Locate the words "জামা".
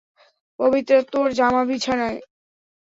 1.33-1.61